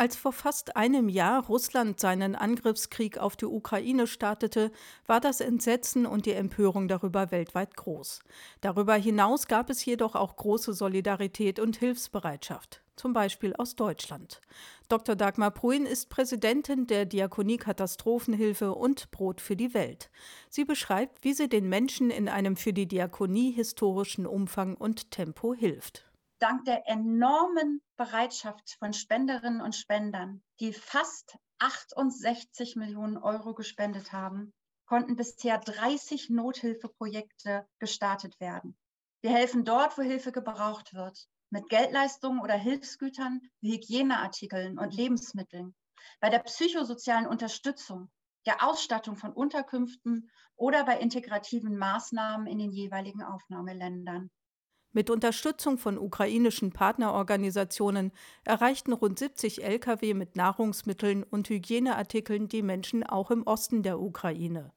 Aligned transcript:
Als 0.00 0.14
vor 0.14 0.32
fast 0.32 0.76
einem 0.76 1.08
Jahr 1.08 1.44
Russland 1.46 1.98
seinen 1.98 2.36
Angriffskrieg 2.36 3.18
auf 3.18 3.34
die 3.34 3.46
Ukraine 3.46 4.06
startete, 4.06 4.70
war 5.06 5.18
das 5.20 5.40
Entsetzen 5.40 6.06
und 6.06 6.24
die 6.24 6.34
Empörung 6.34 6.86
darüber 6.86 7.32
weltweit 7.32 7.76
groß. 7.76 8.20
Darüber 8.60 8.94
hinaus 8.94 9.48
gab 9.48 9.70
es 9.70 9.84
jedoch 9.84 10.14
auch 10.14 10.36
große 10.36 10.72
Solidarität 10.72 11.58
und 11.58 11.78
Hilfsbereitschaft, 11.78 12.80
zum 12.94 13.12
Beispiel 13.12 13.56
aus 13.56 13.74
Deutschland. 13.74 14.40
Dr. 14.88 15.16
Dagmar 15.16 15.50
Pruin 15.50 15.84
ist 15.84 16.10
Präsidentin 16.10 16.86
der 16.86 17.04
Diakonie 17.04 17.56
Katastrophenhilfe 17.56 18.76
und 18.76 19.10
Brot 19.10 19.40
für 19.40 19.56
die 19.56 19.74
Welt. 19.74 20.10
Sie 20.48 20.64
beschreibt, 20.64 21.24
wie 21.24 21.34
sie 21.34 21.48
den 21.48 21.68
Menschen 21.68 22.10
in 22.10 22.28
einem 22.28 22.54
für 22.54 22.72
die 22.72 22.86
Diakonie 22.86 23.50
historischen 23.50 24.28
Umfang 24.28 24.76
und 24.76 25.10
Tempo 25.10 25.54
hilft 25.54 26.07
dank 26.38 26.64
der 26.64 26.88
enormen 26.88 27.82
Bereitschaft 27.96 28.76
von 28.78 28.92
Spenderinnen 28.92 29.60
und 29.60 29.74
Spendern, 29.74 30.42
die 30.60 30.72
fast 30.72 31.36
68 31.58 32.76
Millionen 32.76 33.16
Euro 33.16 33.54
gespendet 33.54 34.12
haben, 34.12 34.52
konnten 34.86 35.16
bisher 35.16 35.58
30 35.58 36.30
Nothilfeprojekte 36.30 37.66
gestartet 37.78 38.38
werden. 38.40 38.76
Wir 39.20 39.30
helfen 39.30 39.64
dort, 39.64 39.98
wo 39.98 40.02
Hilfe 40.02 40.32
gebraucht 40.32 40.94
wird, 40.94 41.28
mit 41.50 41.68
Geldleistungen 41.68 42.40
oder 42.40 42.54
Hilfsgütern 42.54 43.40
wie 43.60 43.74
Hygieneartikeln 43.74 44.78
und 44.78 44.94
Lebensmitteln, 44.94 45.74
bei 46.20 46.30
der 46.30 46.38
psychosozialen 46.40 47.26
Unterstützung, 47.26 48.10
der 48.46 48.64
Ausstattung 48.66 49.16
von 49.16 49.32
Unterkünften 49.32 50.30
oder 50.56 50.84
bei 50.84 50.98
integrativen 50.98 51.76
Maßnahmen 51.76 52.46
in 52.46 52.58
den 52.58 52.72
jeweiligen 52.72 53.22
Aufnahmeländern. 53.22 54.30
Mit 54.92 55.10
Unterstützung 55.10 55.76
von 55.76 55.98
ukrainischen 55.98 56.72
Partnerorganisationen 56.72 58.10
erreichten 58.44 58.94
rund 58.94 59.18
70 59.18 59.62
Lkw 59.62 60.14
mit 60.14 60.34
Nahrungsmitteln 60.34 61.24
und 61.24 61.50
Hygieneartikeln 61.50 62.48
die 62.48 62.62
Menschen 62.62 63.04
auch 63.04 63.30
im 63.30 63.46
Osten 63.46 63.82
der 63.82 64.00
Ukraine. 64.00 64.72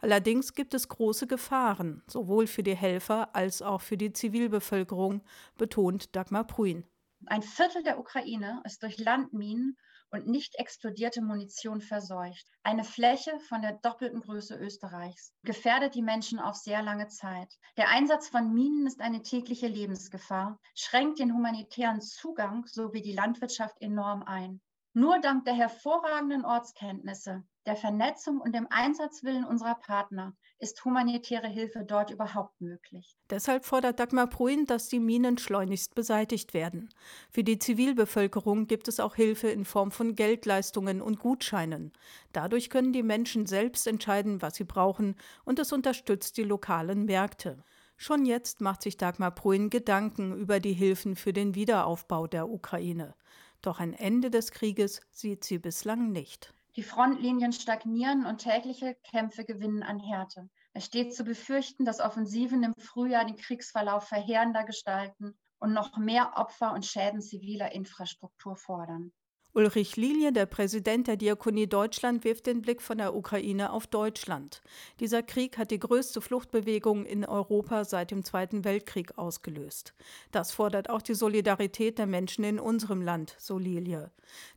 Allerdings 0.00 0.54
gibt 0.54 0.74
es 0.74 0.88
große 0.88 1.28
Gefahren, 1.28 2.02
sowohl 2.08 2.48
für 2.48 2.64
die 2.64 2.74
Helfer 2.74 3.36
als 3.36 3.62
auch 3.62 3.80
für 3.80 3.96
die 3.96 4.12
Zivilbevölkerung, 4.12 5.22
betont 5.56 6.16
Dagmar 6.16 6.44
Pruin. 6.44 6.84
Ein 7.26 7.42
Viertel 7.42 7.84
der 7.84 8.00
Ukraine 8.00 8.60
ist 8.64 8.82
durch 8.82 8.98
Landminen 8.98 9.76
und 10.12 10.26
nicht 10.26 10.54
explodierte 10.56 11.22
Munition 11.22 11.80
verseucht. 11.80 12.46
Eine 12.62 12.84
Fläche 12.84 13.38
von 13.48 13.62
der 13.62 13.78
doppelten 13.82 14.20
Größe 14.20 14.56
Österreichs 14.56 15.32
gefährdet 15.42 15.94
die 15.94 16.02
Menschen 16.02 16.38
auf 16.38 16.54
sehr 16.54 16.82
lange 16.82 17.08
Zeit. 17.08 17.52
Der 17.76 17.88
Einsatz 17.88 18.28
von 18.28 18.52
Minen 18.52 18.86
ist 18.86 19.00
eine 19.00 19.22
tägliche 19.22 19.66
Lebensgefahr, 19.66 20.60
schränkt 20.74 21.18
den 21.18 21.34
humanitären 21.34 22.00
Zugang 22.00 22.66
sowie 22.66 23.02
die 23.02 23.14
Landwirtschaft 23.14 23.80
enorm 23.80 24.22
ein. 24.22 24.60
Nur 24.92 25.18
dank 25.20 25.46
der 25.46 25.54
hervorragenden 25.54 26.44
Ortskenntnisse, 26.44 27.42
der 27.66 27.76
Vernetzung 27.76 28.40
und 28.40 28.54
dem 28.54 28.66
Einsatzwillen 28.70 29.44
unserer 29.44 29.76
Partner 29.76 30.34
ist 30.58 30.84
humanitäre 30.84 31.48
Hilfe 31.48 31.84
dort 31.84 32.10
überhaupt 32.10 32.60
möglich. 32.60 33.16
Deshalb 33.30 33.64
fordert 33.64 33.98
Dagmar 33.98 34.28
Pruin, 34.28 34.66
dass 34.66 34.88
die 34.88 35.00
Minen 35.00 35.38
schleunigst 35.38 35.94
beseitigt 35.94 36.54
werden. 36.54 36.88
Für 37.30 37.44
die 37.44 37.58
Zivilbevölkerung 37.58 38.66
gibt 38.66 38.88
es 38.88 39.00
auch 39.00 39.14
Hilfe 39.14 39.48
in 39.48 39.64
Form 39.64 39.90
von 39.90 40.14
Geldleistungen 40.14 41.00
und 41.00 41.18
Gutscheinen. 41.18 41.92
Dadurch 42.32 42.70
können 42.70 42.92
die 42.92 43.02
Menschen 43.02 43.46
selbst 43.46 43.86
entscheiden, 43.86 44.42
was 44.42 44.56
sie 44.56 44.64
brauchen, 44.64 45.16
und 45.44 45.58
es 45.58 45.72
unterstützt 45.72 46.36
die 46.36 46.44
lokalen 46.44 47.04
Märkte. 47.04 47.64
Schon 47.96 48.24
jetzt 48.24 48.60
macht 48.60 48.82
sich 48.82 48.96
Dagmar 48.96 49.30
Pruin 49.30 49.70
Gedanken 49.70 50.36
über 50.36 50.58
die 50.58 50.72
Hilfen 50.72 51.14
für 51.14 51.32
den 51.32 51.54
Wiederaufbau 51.54 52.26
der 52.26 52.48
Ukraine. 52.48 53.14
Doch 53.62 53.78
ein 53.78 53.94
Ende 53.94 54.30
des 54.30 54.50
Krieges 54.50 55.00
sieht 55.12 55.44
sie 55.44 55.58
bislang 55.58 56.10
nicht. 56.10 56.52
Die 56.76 56.82
Frontlinien 56.82 57.52
stagnieren 57.52 58.24
und 58.24 58.38
tägliche 58.38 58.94
Kämpfe 59.10 59.44
gewinnen 59.44 59.82
an 59.82 60.00
Härte. 60.00 60.48
Es 60.72 60.86
steht 60.86 61.14
zu 61.14 61.22
befürchten, 61.22 61.84
dass 61.84 62.00
Offensiven 62.00 62.62
im 62.62 62.74
Frühjahr 62.78 63.26
den 63.26 63.36
Kriegsverlauf 63.36 64.08
verheerender 64.08 64.64
gestalten 64.64 65.38
und 65.58 65.74
noch 65.74 65.98
mehr 65.98 66.32
Opfer 66.36 66.72
und 66.72 66.86
Schäden 66.86 67.20
ziviler 67.20 67.72
Infrastruktur 67.72 68.56
fordern. 68.56 69.12
Ulrich 69.54 69.96
Lilie, 69.96 70.32
der 70.32 70.46
Präsident 70.46 71.08
der 71.08 71.18
Diakonie 71.18 71.66
Deutschland, 71.66 72.24
wirft 72.24 72.46
den 72.46 72.62
Blick 72.62 72.80
von 72.80 72.96
der 72.96 73.14
Ukraine 73.14 73.70
auf 73.70 73.86
Deutschland. 73.86 74.62
Dieser 74.98 75.22
Krieg 75.22 75.58
hat 75.58 75.70
die 75.70 75.78
größte 75.78 76.22
Fluchtbewegung 76.22 77.04
in 77.04 77.26
Europa 77.26 77.84
seit 77.84 78.12
dem 78.12 78.24
Zweiten 78.24 78.64
Weltkrieg 78.64 79.18
ausgelöst. 79.18 79.92
Das 80.30 80.52
fordert 80.52 80.88
auch 80.88 81.02
die 81.02 81.12
Solidarität 81.12 81.98
der 81.98 82.06
Menschen 82.06 82.44
in 82.44 82.58
unserem 82.58 83.02
Land, 83.02 83.36
so 83.38 83.58
Lilie. 83.58 84.10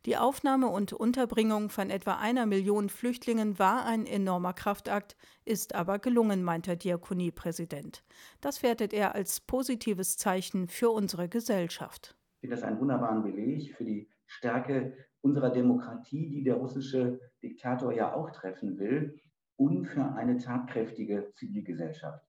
Die 0.05 0.15
Aufnahme 0.15 0.67
und 0.67 0.93
Unterbringung 0.93 1.69
von 1.69 1.89
etwa 1.89 2.13
einer 2.13 2.45
Million 2.45 2.87
Flüchtlingen 2.87 3.59
war 3.59 3.85
ein 3.85 4.05
enormer 4.05 4.53
Kraftakt, 4.53 5.17
ist 5.43 5.75
aber 5.75 5.99
gelungen, 5.99 6.41
meint 6.41 6.67
der 6.67 6.77
Diakoniepräsident. 6.77 8.01
Das 8.39 8.63
wertet 8.63 8.93
er 8.93 9.13
als 9.13 9.41
positives 9.41 10.15
Zeichen 10.15 10.69
für 10.69 10.91
unsere 10.91 11.27
Gesellschaft. 11.27 12.15
Ich 12.35 12.39
finde 12.47 12.55
das 12.55 12.63
einen 12.63 12.79
wunderbaren 12.79 13.23
Beleg 13.23 13.75
für 13.75 13.83
die 13.83 14.07
Stärke 14.37 14.93
unserer 15.21 15.49
Demokratie, 15.49 16.29
die 16.29 16.43
der 16.43 16.55
russische 16.55 17.19
Diktator 17.41 17.93
ja 17.93 18.13
auch 18.13 18.31
treffen 18.31 18.77
will, 18.77 19.19
und 19.57 19.85
für 19.85 20.03
eine 20.03 20.37
tatkräftige 20.37 21.31
Zivilgesellschaft. 21.35 22.25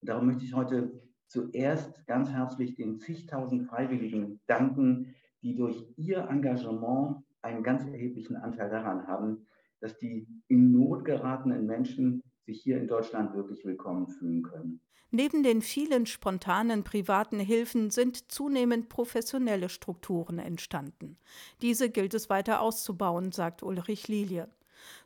Und 0.00 0.08
darum 0.08 0.26
möchte 0.26 0.44
ich 0.44 0.54
heute 0.54 1.02
zuerst 1.28 2.06
ganz 2.06 2.30
herzlich 2.30 2.74
den 2.74 2.98
zigtausend 2.98 3.66
Freiwilligen 3.68 4.40
danken, 4.46 5.14
die 5.42 5.54
durch 5.54 5.92
ihr 5.96 6.26
Engagement 6.28 7.22
einen 7.42 7.62
ganz 7.62 7.84
erheblichen 7.84 8.36
Anteil 8.36 8.70
daran 8.70 9.06
haben, 9.06 9.46
dass 9.80 9.98
die 9.98 10.26
in 10.48 10.72
Not 10.72 11.04
geratenen 11.04 11.66
Menschen 11.66 12.22
sich 12.46 12.62
hier 12.62 12.78
in 12.78 12.88
Deutschland 12.88 13.34
wirklich 13.34 13.64
willkommen 13.64 14.08
fühlen 14.08 14.42
können. 14.42 14.80
Neben 15.12 15.42
den 15.42 15.60
vielen 15.60 16.06
spontanen 16.06 16.84
privaten 16.84 17.40
Hilfen 17.40 17.90
sind 17.90 18.30
zunehmend 18.30 18.88
professionelle 18.88 19.68
Strukturen 19.68 20.38
entstanden. 20.38 21.18
Diese 21.62 21.90
gilt 21.90 22.14
es 22.14 22.30
weiter 22.30 22.60
auszubauen, 22.60 23.32
sagt 23.32 23.64
Ulrich 23.64 24.06
Lilie. 24.06 24.48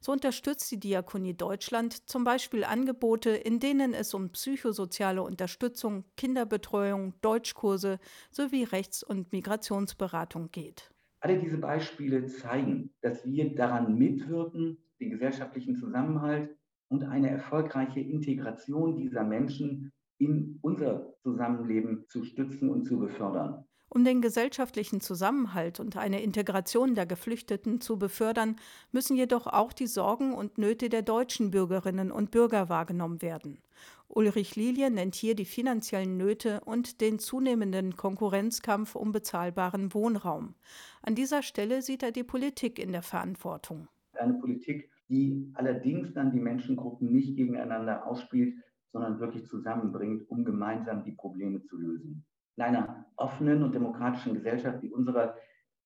So 0.00 0.12
unterstützt 0.12 0.70
die 0.70 0.78
Diakonie 0.78 1.34
Deutschland 1.34 2.08
zum 2.08 2.22
Beispiel 2.22 2.64
Angebote, 2.64 3.30
in 3.30 3.60
denen 3.60 3.94
es 3.94 4.14
um 4.14 4.30
psychosoziale 4.30 5.22
Unterstützung, 5.22 6.04
Kinderbetreuung, 6.16 7.14
Deutschkurse 7.22 7.98
sowie 8.30 8.64
Rechts- 8.64 9.02
und 9.02 9.32
Migrationsberatung 9.32 10.50
geht. 10.50 10.92
Alle 11.20 11.38
diese 11.38 11.56
Beispiele 11.56 12.26
zeigen, 12.26 12.92
dass 13.00 13.24
wir 13.24 13.54
daran 13.54 13.96
mitwirken, 13.96 14.76
den 15.00 15.10
gesellschaftlichen 15.10 15.74
Zusammenhalt 15.76 16.54
und 16.94 17.02
eine 17.02 17.28
erfolgreiche 17.28 17.98
Integration 17.98 18.96
dieser 18.96 19.24
Menschen 19.24 19.92
in 20.18 20.60
unser 20.62 21.12
Zusammenleben 21.24 22.04
zu 22.06 22.22
stützen 22.22 22.70
und 22.70 22.84
zu 22.84 23.00
befördern. 23.00 23.64
Um 23.88 24.04
den 24.04 24.22
gesellschaftlichen 24.22 25.00
Zusammenhalt 25.00 25.80
und 25.80 25.96
eine 25.96 26.22
Integration 26.22 26.94
der 26.94 27.06
Geflüchteten 27.06 27.80
zu 27.80 27.98
befördern, 27.98 28.56
müssen 28.92 29.16
jedoch 29.16 29.48
auch 29.48 29.72
die 29.72 29.88
Sorgen 29.88 30.34
und 30.34 30.56
Nöte 30.56 30.88
der 30.88 31.02
deutschen 31.02 31.50
Bürgerinnen 31.50 32.12
und 32.12 32.30
Bürger 32.30 32.68
wahrgenommen 32.68 33.22
werden. 33.22 33.58
Ulrich 34.06 34.54
Lilie 34.54 34.88
nennt 34.88 35.16
hier 35.16 35.34
die 35.34 35.44
finanziellen 35.44 36.16
Nöte 36.16 36.60
und 36.64 37.00
den 37.00 37.18
zunehmenden 37.18 37.96
Konkurrenzkampf 37.96 38.94
um 38.94 39.10
bezahlbaren 39.10 39.92
Wohnraum. 39.94 40.54
An 41.02 41.16
dieser 41.16 41.42
Stelle 41.42 41.82
sieht 41.82 42.04
er 42.04 42.12
die 42.12 42.24
Politik 42.24 42.78
in 42.78 42.92
der 42.92 43.02
Verantwortung. 43.02 43.88
Eine 44.12 44.34
Politik, 44.34 44.88
die 45.08 45.50
allerdings 45.54 46.12
dann 46.14 46.32
die 46.32 46.40
Menschengruppen 46.40 47.12
nicht 47.12 47.36
gegeneinander 47.36 48.06
ausspielt, 48.06 48.54
sondern 48.92 49.20
wirklich 49.20 49.46
zusammenbringt, 49.46 50.28
um 50.30 50.44
gemeinsam 50.44 51.04
die 51.04 51.12
Probleme 51.12 51.62
zu 51.62 51.76
lösen. 51.76 52.24
In 52.56 52.62
einer 52.62 53.06
offenen 53.16 53.62
und 53.62 53.74
demokratischen 53.74 54.34
Gesellschaft 54.34 54.82
wie 54.82 54.90
unserer 54.90 55.36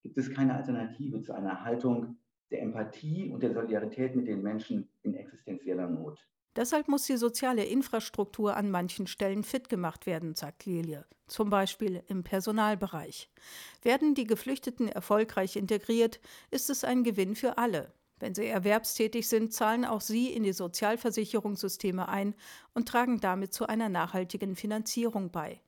gibt 0.02 0.18
es 0.18 0.32
keine 0.32 0.54
Alternative 0.54 1.22
zu 1.22 1.32
einer 1.32 1.64
Haltung 1.64 2.18
der 2.50 2.62
Empathie 2.62 3.30
und 3.30 3.42
der 3.42 3.52
Solidarität 3.52 4.14
mit 4.14 4.26
den 4.26 4.42
Menschen 4.42 4.88
in 5.02 5.14
existenzieller 5.14 5.88
Not. 5.88 6.18
Deshalb 6.56 6.88
muss 6.88 7.06
die 7.06 7.16
soziale 7.16 7.64
Infrastruktur 7.64 8.56
an 8.56 8.70
manchen 8.70 9.06
Stellen 9.06 9.44
fit 9.44 9.68
gemacht 9.68 10.06
werden, 10.06 10.34
sagt 10.34 10.66
Lilie, 10.66 11.06
zum 11.26 11.50
Beispiel 11.50 12.02
im 12.08 12.24
Personalbereich. 12.24 13.30
Werden 13.82 14.14
die 14.14 14.26
Geflüchteten 14.26 14.88
erfolgreich 14.88 15.56
integriert, 15.56 16.20
ist 16.50 16.68
es 16.68 16.84
ein 16.84 17.04
Gewinn 17.04 17.36
für 17.36 17.58
alle, 17.58 17.92
wenn 18.20 18.34
sie 18.34 18.46
erwerbstätig 18.46 19.28
sind, 19.28 19.52
zahlen 19.52 19.84
auch 19.84 20.00
sie 20.00 20.32
in 20.32 20.42
die 20.42 20.52
Sozialversicherungssysteme 20.52 22.08
ein 22.08 22.34
und 22.74 22.88
tragen 22.88 23.20
damit 23.20 23.52
zu 23.52 23.66
einer 23.66 23.88
nachhaltigen 23.88 24.56
Finanzierung 24.56 25.30
bei. 25.30 25.60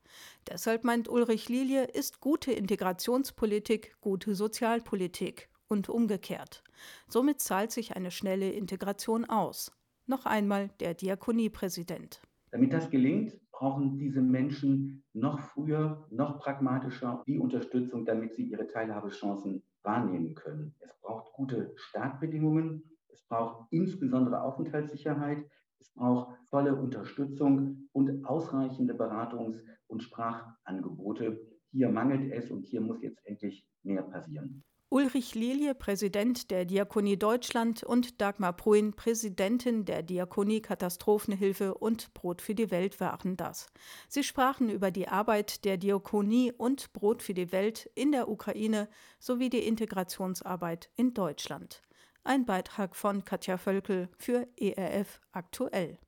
Deshalb 0.49 0.85
meint 0.85 1.09
Ulrich 1.09 1.49
Lilie, 1.49 1.85
ist 1.85 2.21
gute 2.21 2.53
Integrationspolitik 2.53 3.97
gute 4.01 4.35
Sozialpolitik 4.35 5.49
und 5.69 5.89
umgekehrt. 5.89 6.65
Somit 7.09 7.41
zahlt 7.41 7.71
sich 7.71 7.97
eine 7.97 8.11
schnelle 8.11 8.51
Integration 8.51 9.25
aus. 9.25 9.73
Noch 10.07 10.27
einmal 10.27 10.71
der 10.81 10.95
Diakoniepräsident. 10.95 12.21
Damit 12.51 12.73
das 12.73 12.91
gelingt, 12.91 13.39
brauchen 13.53 13.99
diese 13.99 14.23
Menschen 14.23 15.05
noch 15.13 15.39
früher, 15.39 16.07
noch 16.11 16.41
pragmatischer 16.41 17.23
die 17.27 17.39
Unterstützung, 17.39 18.05
damit 18.05 18.35
sie 18.35 18.45
ihre 18.45 18.67
Teilhabechancen 18.67 19.63
wahrnehmen 19.83 20.35
können. 20.35 20.75
Es 20.81 20.95
braucht 21.01 21.33
gute 21.33 21.73
Startbedingungen, 21.77 22.85
es 23.09 23.23
braucht 23.27 23.67
insbesondere 23.71 24.43
Aufenthaltssicherheit, 24.43 25.45
es 25.79 25.93
braucht 25.95 26.37
volle 26.49 26.75
Unterstützung 26.75 27.89
und 27.93 28.25
ausreichende 28.25 28.95
Beratungs- 28.95 29.63
und 29.87 30.03
Sprachangebote. 30.03 31.41
Hier 31.73 31.89
mangelt 31.89 32.33
es 32.33 32.51
und 32.51 32.67
hier 32.67 32.81
muss 32.81 33.03
jetzt 33.03 33.25
endlich 33.25 33.67
mehr 33.83 34.03
passieren. 34.03 34.65
Ulrich 34.93 35.37
Lilie, 35.37 35.77
Präsident 35.77 36.51
der 36.51 36.65
Diakonie 36.65 37.17
Deutschland 37.17 37.85
und 37.85 38.21
Dagmar 38.21 38.53
Pruin, 38.53 38.93
Präsidentin 38.93 39.85
der 39.85 40.03
Diakonie 40.03 40.61
Katastrophenhilfe 40.61 41.75
und 41.75 42.13
Brot 42.13 42.43
für 42.43 42.57
die 42.57 42.73
Welt 42.73 42.99
waren 42.99 43.37
das. 43.37 43.69
Sie 44.09 44.25
sprachen 44.25 44.69
über 44.69 44.91
die 44.91 45.07
Arbeit 45.07 45.65
der 45.65 45.77
Diakonie 45.77 46.51
und 46.51 46.93
Brot 46.93 47.23
für 47.23 47.35
die 47.35 47.53
Welt 47.53 47.89
in 47.95 48.11
der 48.11 48.29
Ukraine 48.29 48.89
sowie 49.21 49.49
die 49.49 49.65
Integrationsarbeit 49.65 50.91
in 50.97 51.15
Deutschland. 51.15 51.83
Ein 52.25 52.45
Beitrag 52.45 52.97
von 52.97 53.25
Katja 53.25 53.59
Völkel 53.59 54.09
für 54.19 54.49
ERF 54.57 55.21
aktuell. 55.31 55.99